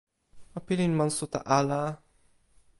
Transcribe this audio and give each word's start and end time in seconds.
o 0.57 0.59
pilin 0.67 0.93
monsuta 1.01 1.39
ala. 1.57 1.81